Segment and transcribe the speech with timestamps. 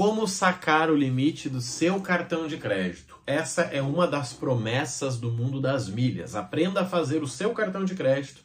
[0.00, 3.20] Como sacar o limite do seu cartão de crédito?
[3.26, 6.34] Essa é uma das promessas do mundo das milhas.
[6.34, 8.42] Aprenda a fazer o seu cartão de crédito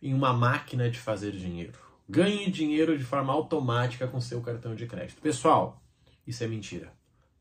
[0.00, 1.76] em uma máquina de fazer dinheiro.
[2.08, 5.20] Ganhe dinheiro de forma automática com seu cartão de crédito.
[5.20, 5.82] Pessoal,
[6.24, 6.92] isso é mentira.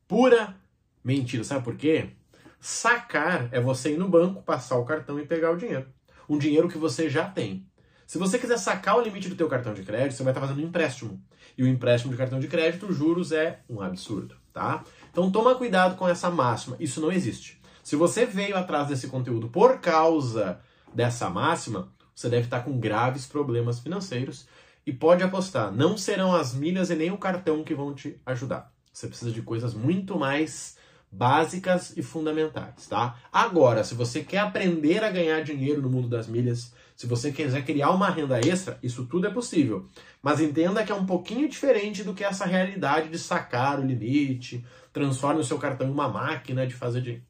[0.08, 0.56] Pura
[1.04, 1.44] mentira.
[1.44, 2.14] Sabe por quê?
[2.60, 5.86] Sacar é você ir no banco, passar o cartão e pegar o dinheiro.
[6.28, 7.70] Um dinheiro que você já tem.
[8.06, 10.62] Se você quiser sacar o limite do teu cartão de crédito, você vai estar fazendo
[10.62, 11.22] um empréstimo.
[11.58, 14.84] E o empréstimo de cartão de crédito, os juros é um absurdo, tá?
[15.12, 16.76] Então toma cuidado com essa máxima.
[16.80, 17.60] Isso não existe.
[17.84, 20.60] Se você veio atrás desse conteúdo por causa
[20.94, 24.48] dessa máxima, você deve estar com graves problemas financeiros
[24.86, 28.72] e pode apostar, não serão as milhas e nem o cartão que vão te ajudar.
[28.94, 30.78] Você precisa de coisas muito mais
[31.12, 33.20] básicas e fundamentais, tá?
[33.32, 37.66] Agora, se você quer aprender a ganhar dinheiro no mundo das milhas, se você quiser
[37.66, 39.86] criar uma renda extra, isso tudo é possível.
[40.22, 44.66] Mas entenda que é um pouquinho diferente do que essa realidade de sacar o limite,
[44.94, 47.26] transforme o seu cartão em uma máquina de fazer dinheiro.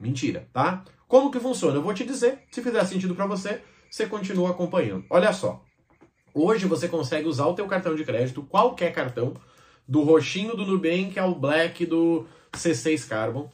[0.00, 0.84] Mentira, tá?
[1.06, 1.76] Como que funciona?
[1.76, 2.44] Eu vou te dizer.
[2.50, 3.60] Se fizer sentido para você,
[3.90, 5.04] você continua acompanhando.
[5.10, 5.62] Olha só.
[6.32, 9.34] Hoje você consegue usar o teu cartão de crédito, qualquer cartão,
[9.86, 13.50] do roxinho do Nubank ao black do C6 Carbon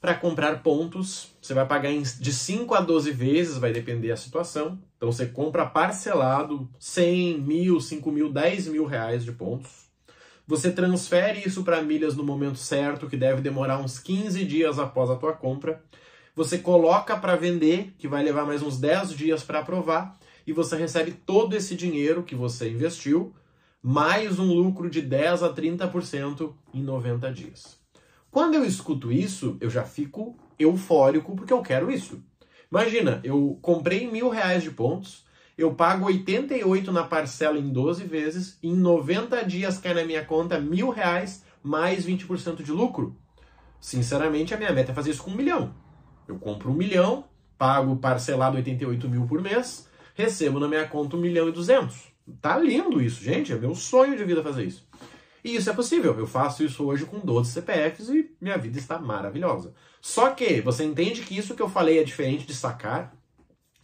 [0.00, 1.34] para comprar pontos.
[1.40, 4.78] Você vai pagar de 5 a 12 vezes, vai depender da situação.
[4.96, 9.88] Então você compra parcelado 100 mil, 5 mil, 10 mil reais de pontos.
[10.46, 15.10] Você transfere isso para milhas no momento certo, que deve demorar uns 15 dias após
[15.10, 15.82] a tua compra.
[16.34, 20.74] Você coloca para vender, que vai levar mais uns 10 dias para aprovar, e você
[20.74, 23.34] recebe todo esse dinheiro que você investiu,
[23.82, 27.78] mais um lucro de 10 a 30% em 90 dias.
[28.30, 32.22] Quando eu escuto isso, eu já fico eufórico porque eu quero isso.
[32.70, 35.24] Imagina, eu comprei mil reais de pontos,
[35.56, 40.60] eu pago 88 na parcela em 12 vezes, em 90 dias cai na minha conta
[40.60, 43.16] mil reais mais 20% de lucro.
[43.80, 45.74] Sinceramente, a minha meta é fazer isso com um milhão.
[46.26, 47.24] Eu compro um milhão,
[47.56, 52.08] pago parcelado 88 mil por mês, recebo na minha conta um milhão e duzentos.
[52.40, 53.52] Tá lindo isso, gente.
[53.52, 54.87] É meu sonho de vida fazer isso.
[55.44, 56.18] E isso é possível.
[56.18, 59.72] Eu faço isso hoje com 12 CPFs e minha vida está maravilhosa.
[60.00, 63.14] Só que você entende que isso que eu falei é diferente de sacar?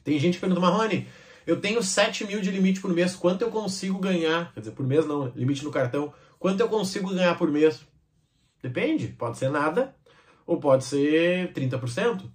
[0.02, 1.08] Tem gente que pergunta, Marrone,
[1.46, 4.52] eu tenho 7 mil de limite por mês, quanto eu consigo ganhar?
[4.52, 6.12] Quer dizer, por mês não, limite no cartão.
[6.38, 7.86] Quanto eu consigo ganhar por mês?
[8.62, 9.94] Depende, pode ser nada
[10.46, 12.30] ou pode ser 30%.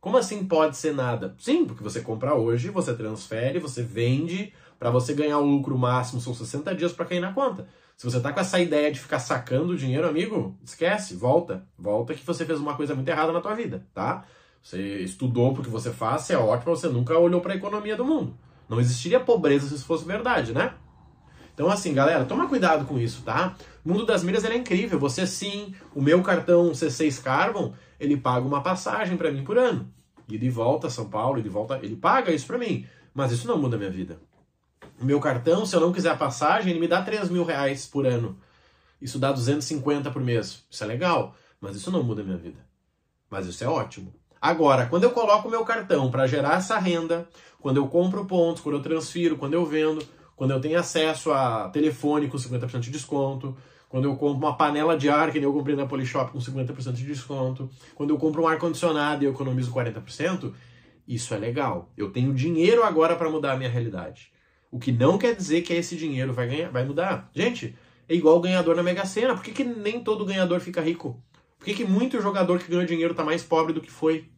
[0.00, 1.34] Como assim pode ser nada?
[1.38, 6.20] Sim, porque você compra hoje, você transfere, você vende, para você ganhar o lucro máximo
[6.20, 7.68] são 60 dias para cair na conta.
[7.96, 11.64] Se você tá com essa ideia de ficar sacando dinheiro, amigo, esquece, volta.
[11.78, 14.24] Volta que você fez uma coisa muito errada na tua vida, tá?
[14.60, 18.36] Você estudou porque você faz, é ótimo, você nunca olhou para a economia do mundo.
[18.68, 20.74] Não existiria pobreza se isso fosse verdade, né?
[21.54, 23.54] Então, assim, galera, toma cuidado com isso, tá?
[23.84, 24.98] O mundo das milhas é incrível.
[24.98, 29.88] Você sim, o meu cartão C6 Carbon, ele paga uma passagem para mim por ano.
[30.28, 32.84] E de volta a São Paulo, e de volta, ele paga isso para mim.
[33.14, 34.18] Mas isso não muda a minha vida.
[35.02, 38.06] Meu cartão, se eu não quiser a passagem, ele me dá 3 mil reais por
[38.06, 38.38] ano.
[39.00, 40.64] Isso dá 250 por mês.
[40.70, 42.58] Isso é legal, mas isso não muda a minha vida.
[43.28, 44.14] Mas isso é ótimo.
[44.40, 47.28] Agora, quando eu coloco meu cartão para gerar essa renda,
[47.60, 50.04] quando eu compro pontos, quando eu transfiro, quando eu vendo,
[50.34, 53.56] quando eu tenho acesso a telefone com 50% de desconto,
[53.88, 56.92] quando eu compro uma panela de ar que nem eu comprei na Polishop com 50%
[56.92, 60.52] de desconto, quando eu compro um ar-condicionado e eu economizo 40%,
[61.06, 61.90] isso é legal.
[61.96, 64.31] Eu tenho dinheiro agora para mudar a minha realidade.
[64.72, 67.30] O que não quer dizer que esse dinheiro vai, ganhar, vai mudar.
[67.34, 67.76] Gente,
[68.08, 69.34] é igual o ganhador na Mega Sena.
[69.34, 71.22] Por que, que nem todo ganhador fica rico?
[71.58, 74.30] Por que, que muito jogador que ganhou dinheiro está mais pobre do que foi?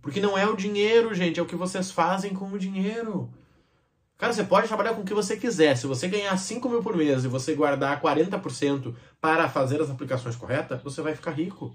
[0.00, 3.28] Porque não é o dinheiro, gente, é o que vocês fazem com o dinheiro.
[4.16, 5.76] Cara, você pode trabalhar com o que você quiser.
[5.76, 10.36] Se você ganhar 5 mil por mês e você guardar 40% para fazer as aplicações
[10.36, 11.74] corretas, você vai ficar rico.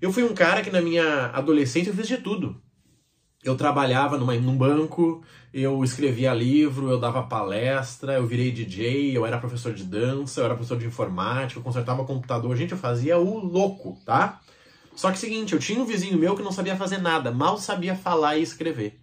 [0.00, 2.60] Eu fui um cara que na minha adolescência eu fiz de tudo.
[3.42, 5.22] Eu trabalhava numa, num banco,
[5.54, 10.44] eu escrevia livro, eu dava palestra, eu virei DJ, eu era professor de dança, eu
[10.44, 12.56] era professor de informática, eu consertava computador.
[12.56, 14.40] Gente, eu fazia o louco, tá?
[14.94, 17.94] Só que seguinte, eu tinha um vizinho meu que não sabia fazer nada, mal sabia
[17.94, 18.98] falar e escrever.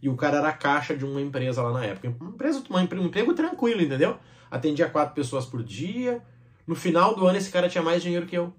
[0.00, 2.14] E o cara era caixa de uma empresa lá na época.
[2.20, 4.16] Uma empresa, um emprego tranquilo, entendeu?
[4.50, 6.22] Atendia quatro pessoas por dia.
[6.66, 8.54] No final do ano, esse cara tinha mais dinheiro que eu.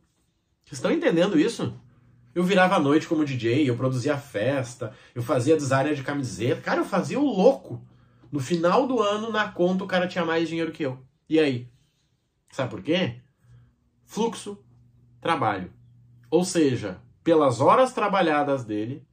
[0.66, 1.74] Vocês estão entendendo isso?
[2.34, 6.62] Eu virava à noite como DJ, eu produzia festa, eu fazia design de camiseta.
[6.62, 7.86] Cara, eu fazia o louco.
[8.32, 10.98] No final do ano, na conta, o cara tinha mais dinheiro que eu.
[11.30, 11.70] E aí?
[12.50, 13.16] Sabe por quê?
[14.06, 14.58] Fluxo,
[15.20, 15.72] trabalho.
[16.30, 19.06] Ou seja, pelas horas trabalhadas dele,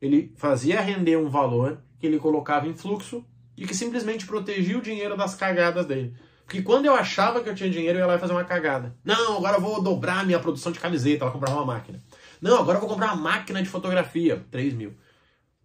[0.00, 3.24] ele fazia render um valor que ele colocava em fluxo
[3.56, 6.14] e que simplesmente protegia o dinheiro das cagadas dele.
[6.44, 8.96] Porque quando eu achava que eu tinha dinheiro, eu ia lá fazer uma cagada.
[9.04, 12.02] Não, agora eu vou dobrar minha produção de camiseta, ela comprar uma máquina.
[12.40, 14.94] Não, agora eu vou comprar uma máquina de fotografia, 3 mil.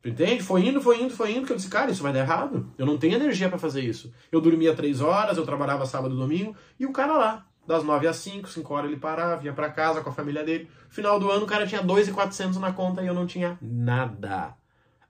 [0.03, 0.43] entende?
[0.43, 2.71] Foi indo, foi indo, foi indo, que eu disse, cara, isso vai dar errado.
[2.77, 4.13] Eu não tenho energia para fazer isso.
[4.31, 8.07] Eu dormia 3 horas, eu trabalhava sábado e domingo, e o cara lá, das 9
[8.07, 10.69] às 5, 5 horas ele parava, ia para casa com a família dele.
[10.89, 14.55] Final do ano o cara tinha 2,400 na conta e eu não tinha nada.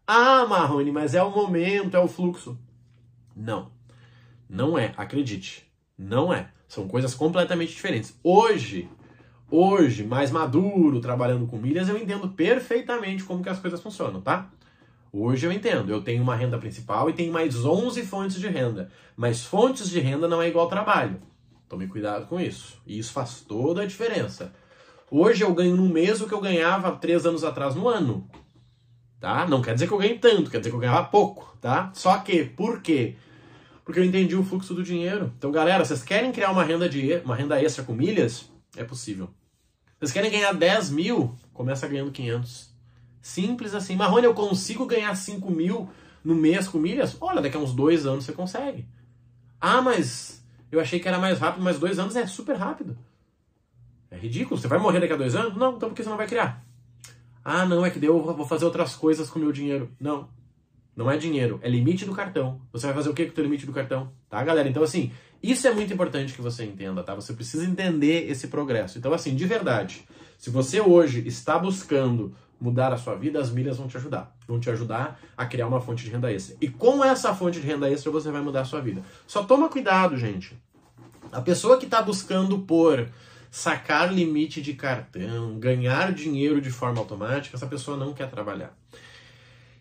[0.08, 2.58] Ah, Marrone, mas é o momento, é o fluxo.
[3.36, 3.72] Não.
[4.48, 5.70] Não é, acredite.
[5.98, 6.50] Não é.
[6.68, 8.18] São coisas completamente diferentes.
[8.24, 8.90] Hoje,
[9.50, 14.50] hoje, mais maduro, trabalhando com milhas, eu entendo perfeitamente como que as coisas funcionam, tá?
[15.18, 15.89] Hoje eu entendo.
[15.89, 18.92] Eu tenho uma renda principal e tenho mais 11 fontes de renda.
[19.15, 21.21] Mas fontes de renda não é igual trabalho.
[21.69, 22.81] Tome cuidado com isso.
[22.86, 24.53] E isso faz toda a diferença.
[25.09, 28.30] Hoje eu ganho no mês o que eu ganhava três anos atrás no ano.
[29.21, 29.47] Tá?
[29.47, 31.89] Não quer dizer que eu ganhe tanto, quer dizer que eu ganhava pouco, tá?
[31.94, 33.15] Só que, por quê?
[33.86, 35.31] Porque eu entendi o fluxo do dinheiro.
[35.38, 38.51] Então, galera, vocês querem criar uma renda, de, uma renda extra com milhas?
[38.75, 39.30] É possível.
[40.00, 41.36] Vocês querem ganhar 10 mil?
[41.54, 42.74] Começa ganhando 500.
[43.22, 43.95] Simples assim.
[43.95, 45.89] Marrone, eu consigo ganhar 5 mil
[46.24, 47.16] no mês com milhas?
[47.19, 48.86] Olha, daqui a uns dois anos você consegue.
[49.60, 52.98] Ah, mas eu achei que era mais rápido, mas dois anos é super rápido.
[54.12, 54.60] É ridículo.
[54.60, 55.56] Você vai morrer daqui a dois anos?
[55.56, 56.63] Não, então por que você não vai criar?
[57.44, 59.92] Ah, não, é que eu vou fazer outras coisas com o meu dinheiro.
[60.00, 60.30] Não.
[60.95, 62.62] Não é dinheiro, é limite do cartão.
[62.71, 64.12] Você vai fazer o que com o teu limite do cartão?
[64.30, 64.69] Tá, galera?
[64.69, 65.12] Então, assim,
[65.51, 67.13] isso é muito importante que você entenda, tá?
[67.15, 68.97] Você precisa entender esse progresso.
[68.97, 70.03] Então, assim, de verdade,
[70.38, 74.36] se você hoje está buscando mudar a sua vida, as milhas vão te ajudar.
[74.47, 76.56] Vão te ajudar a criar uma fonte de renda extra.
[76.62, 79.03] E com essa fonte de renda extra, você vai mudar a sua vida.
[79.27, 80.57] Só toma cuidado, gente.
[81.31, 83.09] A pessoa que está buscando por
[83.51, 88.75] sacar limite de cartão, ganhar dinheiro de forma automática, essa pessoa não quer trabalhar.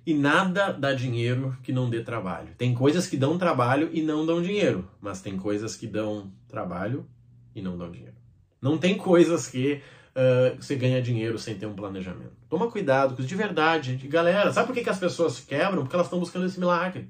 [0.07, 2.49] E nada dá dinheiro que não dê trabalho.
[2.59, 7.07] Tem coisas que dão trabalho e não dão dinheiro, mas tem coisas que dão trabalho
[7.55, 8.15] e não dão dinheiro.
[8.61, 9.81] Não tem coisas que
[10.15, 12.33] uh, você ganha dinheiro sem ter um planejamento.
[12.49, 13.97] Toma cuidado, de verdade.
[14.09, 15.83] Galera, sabe por que, que as pessoas quebram?
[15.83, 17.09] Porque elas estão buscando esse milagre.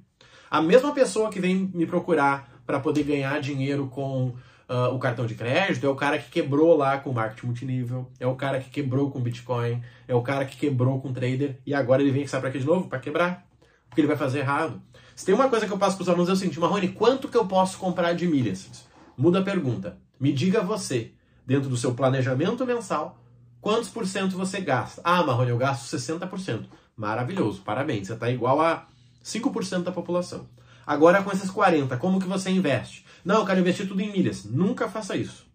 [0.50, 4.34] A mesma pessoa que vem me procurar para poder ganhar dinheiro com
[4.68, 8.26] uh, o cartão de crédito, é o cara que quebrou lá com marketing multinível, é
[8.26, 12.02] o cara que quebrou com Bitcoin, é o cara que quebrou com trader e agora
[12.02, 13.46] ele vem que para aqui de novo para quebrar,
[13.88, 14.80] porque ele vai fazer errado.
[15.14, 17.28] Se tem uma coisa que eu passo para os alunos é o seguinte, Marrone, quanto
[17.28, 18.84] que eu posso comprar de milhas?
[19.16, 19.96] Muda a pergunta.
[20.18, 21.12] Me diga você,
[21.46, 23.18] dentro do seu planejamento mensal,
[23.60, 25.00] quantos por cento você gasta?
[25.04, 26.64] Ah, Marrone, eu gasto 60%.
[26.96, 28.86] Maravilhoso, parabéns, você está igual a
[29.22, 30.48] 5% da população.
[30.86, 33.04] Agora com esses 40, como que você investe?
[33.24, 34.44] Não, eu quero investir tudo em milhas.
[34.44, 35.46] Nunca faça isso.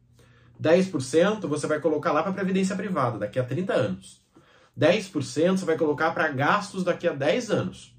[0.61, 4.21] 10% você vai colocar lá para previdência privada daqui a 30 anos.
[4.77, 7.95] 10% você vai colocar para gastos daqui a 10 anos.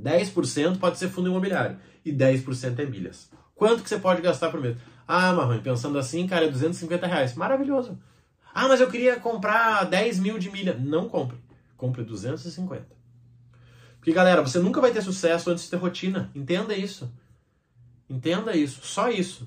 [0.00, 3.30] 10% pode ser fundo imobiliário e 10% é milhas.
[3.54, 4.76] Quanto que você pode gastar por mês?
[5.06, 7.34] Ah, Marrone, pensando assim, cara, é 250 reais.
[7.34, 7.98] Maravilhoso.
[8.54, 10.74] Ah, mas eu queria comprar 10 mil de milha.
[10.74, 11.38] Não compre.
[11.76, 12.99] Compre 250.
[14.00, 16.30] Porque, galera, você nunca vai ter sucesso antes de ter rotina.
[16.34, 17.12] Entenda isso.
[18.08, 19.46] Entenda isso, só isso.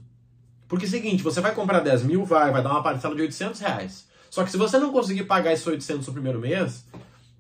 [0.68, 3.60] Porque é seguinte, você vai comprar 10 mil, vai, vai dar uma parcela de 800
[3.60, 4.08] reais.
[4.30, 6.86] Só que se você não conseguir pagar esses 800 no primeiro mês,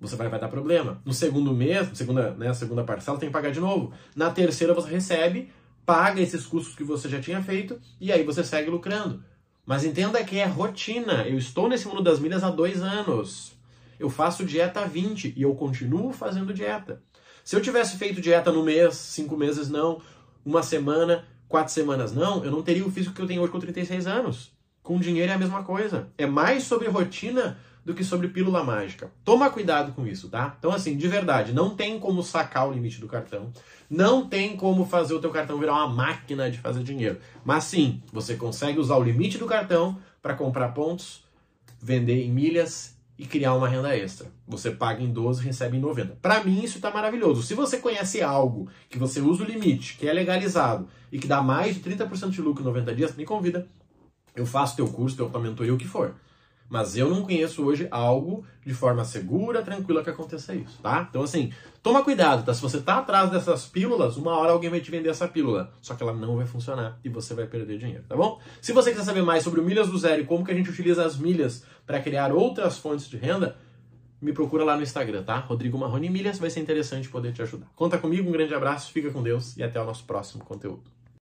[0.01, 1.01] você vai, vai dar problema.
[1.05, 3.93] No segundo mês, segunda, né, segunda parcela, tem que pagar de novo.
[4.15, 5.51] Na terceira você recebe,
[5.85, 9.23] paga esses custos que você já tinha feito e aí você segue lucrando.
[9.65, 11.25] Mas entenda que é rotina.
[11.25, 13.53] Eu estou nesse mundo das milhas há dois anos.
[13.99, 17.01] Eu faço dieta há 20 e eu continuo fazendo dieta.
[17.43, 20.01] Se eu tivesse feito dieta no mês, cinco meses não,
[20.45, 23.59] uma semana, quatro semanas não, eu não teria o físico que eu tenho hoje com
[23.59, 24.51] 36 anos.
[24.81, 26.07] Com dinheiro é a mesma coisa.
[26.17, 29.11] É mais sobre rotina do que sobre pílula mágica.
[29.25, 30.55] Toma cuidado com isso, tá?
[30.57, 33.51] Então, assim, de verdade, não tem como sacar o limite do cartão.
[33.89, 37.19] Não tem como fazer o teu cartão virar uma máquina de fazer dinheiro.
[37.43, 41.23] Mas sim, você consegue usar o limite do cartão para comprar pontos,
[41.81, 42.92] vender em milhas
[43.23, 44.27] e criar uma renda extra.
[44.45, 46.17] Você paga em 12, recebe em 90.
[46.21, 47.41] Para mim isso está maravilhoso.
[47.41, 51.41] Se você conhece algo que você usa o limite, que é legalizado e que dá
[51.41, 53.65] mais de 30% de lucro em 90 dias, me convida.
[54.35, 56.15] Eu faço teu curso, teu mentoria, o que for.
[56.69, 61.05] Mas eu não conheço hoje algo de forma segura, tranquila que aconteça isso, tá?
[61.09, 61.51] Então, assim,
[61.83, 62.53] toma cuidado, tá?
[62.53, 65.71] Se você tá atrás dessas pílulas, uma hora alguém vai te vender essa pílula.
[65.81, 68.39] Só que ela não vai funcionar e você vai perder dinheiro, tá bom?
[68.61, 70.69] Se você quiser saber mais sobre o Milhas do Zero e como que a gente
[70.69, 73.57] utiliza as milhas para criar outras fontes de renda,
[74.21, 75.37] me procura lá no Instagram, tá?
[75.37, 77.67] Rodrigo Marrone Milhas, vai ser interessante poder te ajudar.
[77.75, 80.92] Conta comigo, um grande abraço, fica com Deus e até o nosso próximo conteúdo.